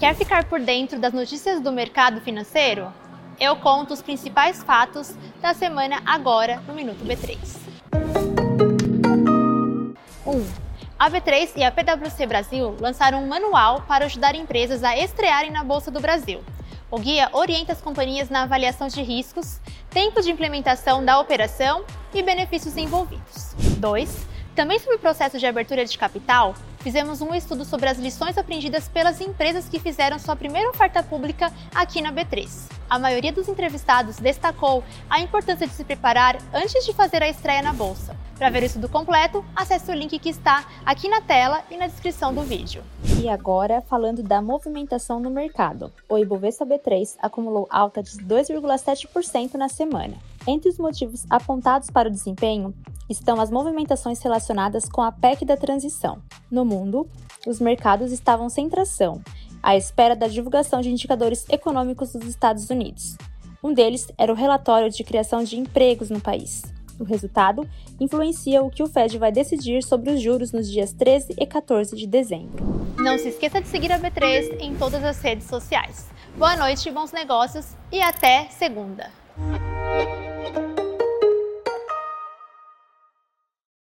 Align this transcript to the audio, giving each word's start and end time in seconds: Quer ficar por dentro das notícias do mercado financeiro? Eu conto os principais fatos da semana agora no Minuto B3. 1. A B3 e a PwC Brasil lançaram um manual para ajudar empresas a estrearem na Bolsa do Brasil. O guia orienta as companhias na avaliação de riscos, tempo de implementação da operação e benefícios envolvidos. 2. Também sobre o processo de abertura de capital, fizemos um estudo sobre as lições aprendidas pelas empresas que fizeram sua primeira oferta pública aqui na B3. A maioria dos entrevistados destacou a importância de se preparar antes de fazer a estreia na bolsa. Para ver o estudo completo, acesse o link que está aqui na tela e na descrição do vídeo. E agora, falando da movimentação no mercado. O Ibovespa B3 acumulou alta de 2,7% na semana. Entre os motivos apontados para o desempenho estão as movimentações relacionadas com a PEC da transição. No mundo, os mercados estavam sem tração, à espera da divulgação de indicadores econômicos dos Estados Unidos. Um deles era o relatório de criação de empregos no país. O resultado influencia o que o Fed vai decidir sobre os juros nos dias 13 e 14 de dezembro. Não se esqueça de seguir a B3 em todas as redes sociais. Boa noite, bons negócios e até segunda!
Quer 0.00 0.14
ficar 0.14 0.44
por 0.44 0.58
dentro 0.58 0.98
das 0.98 1.12
notícias 1.12 1.60
do 1.60 1.70
mercado 1.70 2.22
financeiro? 2.22 2.90
Eu 3.38 3.54
conto 3.56 3.92
os 3.92 4.00
principais 4.00 4.62
fatos 4.62 5.14
da 5.42 5.52
semana 5.52 6.00
agora 6.06 6.58
no 6.66 6.72
Minuto 6.72 7.04
B3. 7.04 7.36
1. 10.24 10.46
A 10.98 11.10
B3 11.10 11.50
e 11.56 11.62
a 11.62 11.70
PwC 11.70 12.26
Brasil 12.26 12.74
lançaram 12.80 13.22
um 13.22 13.28
manual 13.28 13.82
para 13.82 14.06
ajudar 14.06 14.34
empresas 14.34 14.82
a 14.82 14.96
estrearem 14.96 15.50
na 15.50 15.62
Bolsa 15.62 15.90
do 15.90 16.00
Brasil. 16.00 16.42
O 16.90 16.98
guia 16.98 17.28
orienta 17.34 17.72
as 17.72 17.82
companhias 17.82 18.30
na 18.30 18.44
avaliação 18.44 18.88
de 18.88 19.02
riscos, 19.02 19.60
tempo 19.90 20.22
de 20.22 20.30
implementação 20.30 21.04
da 21.04 21.20
operação 21.20 21.84
e 22.14 22.22
benefícios 22.22 22.78
envolvidos. 22.78 23.54
2. 23.76 24.26
Também 24.54 24.78
sobre 24.78 24.96
o 24.96 24.98
processo 24.98 25.38
de 25.38 25.46
abertura 25.46 25.84
de 25.84 25.96
capital, 25.96 26.54
fizemos 26.80 27.20
um 27.20 27.34
estudo 27.34 27.64
sobre 27.64 27.88
as 27.88 27.98
lições 27.98 28.36
aprendidas 28.36 28.88
pelas 28.88 29.20
empresas 29.20 29.68
que 29.68 29.78
fizeram 29.78 30.18
sua 30.18 30.36
primeira 30.36 30.68
oferta 30.70 31.02
pública 31.02 31.52
aqui 31.74 32.00
na 32.02 32.12
B3. 32.12 32.68
A 32.88 32.98
maioria 32.98 33.32
dos 33.32 33.48
entrevistados 33.48 34.16
destacou 34.16 34.82
a 35.08 35.20
importância 35.20 35.66
de 35.66 35.72
se 35.72 35.84
preparar 35.84 36.36
antes 36.52 36.84
de 36.84 36.92
fazer 36.92 37.22
a 37.22 37.28
estreia 37.28 37.62
na 37.62 37.72
bolsa. 37.72 38.16
Para 38.36 38.50
ver 38.50 38.62
o 38.62 38.66
estudo 38.66 38.88
completo, 38.88 39.44
acesse 39.54 39.90
o 39.90 39.94
link 39.94 40.18
que 40.18 40.30
está 40.30 40.64
aqui 40.84 41.08
na 41.08 41.20
tela 41.20 41.62
e 41.70 41.76
na 41.76 41.86
descrição 41.86 42.34
do 42.34 42.42
vídeo. 42.42 42.82
E 43.22 43.28
agora, 43.28 43.82
falando 43.82 44.22
da 44.22 44.40
movimentação 44.40 45.20
no 45.20 45.30
mercado. 45.30 45.92
O 46.08 46.18
Ibovespa 46.18 46.64
B3 46.64 47.16
acumulou 47.20 47.68
alta 47.70 48.02
de 48.02 48.12
2,7% 48.12 49.54
na 49.54 49.68
semana. 49.68 50.16
Entre 50.46 50.70
os 50.70 50.78
motivos 50.78 51.26
apontados 51.28 51.90
para 51.90 52.08
o 52.08 52.10
desempenho 52.10 52.74
estão 53.10 53.40
as 53.40 53.50
movimentações 53.50 54.22
relacionadas 54.22 54.88
com 54.88 55.02
a 55.02 55.10
PEC 55.10 55.44
da 55.44 55.56
transição. 55.56 56.22
No 56.50 56.64
mundo, 56.64 57.06
os 57.46 57.60
mercados 57.60 58.12
estavam 58.12 58.48
sem 58.48 58.68
tração, 58.68 59.20
à 59.62 59.76
espera 59.76 60.14
da 60.14 60.28
divulgação 60.28 60.80
de 60.80 60.90
indicadores 60.90 61.44
econômicos 61.50 62.12
dos 62.12 62.28
Estados 62.28 62.70
Unidos. 62.70 63.16
Um 63.62 63.74
deles 63.74 64.10
era 64.16 64.32
o 64.32 64.36
relatório 64.36 64.88
de 64.88 65.04
criação 65.04 65.42
de 65.42 65.58
empregos 65.58 66.08
no 66.08 66.20
país. 66.20 66.62
O 66.98 67.04
resultado 67.04 67.68
influencia 67.98 68.62
o 68.62 68.70
que 68.70 68.82
o 68.82 68.86
Fed 68.86 69.18
vai 69.18 69.32
decidir 69.32 69.82
sobre 69.82 70.10
os 70.10 70.20
juros 70.20 70.52
nos 70.52 70.70
dias 70.70 70.92
13 70.92 71.34
e 71.38 71.46
14 71.46 71.96
de 71.96 72.06
dezembro. 72.06 72.64
Não 72.98 73.18
se 73.18 73.28
esqueça 73.28 73.60
de 73.60 73.68
seguir 73.68 73.90
a 73.90 73.98
B3 73.98 74.60
em 74.60 74.74
todas 74.76 75.02
as 75.02 75.20
redes 75.20 75.46
sociais. 75.46 76.08
Boa 76.36 76.56
noite, 76.56 76.90
bons 76.90 77.10
negócios 77.10 77.74
e 77.90 78.00
até 78.00 78.46
segunda! 78.50 79.10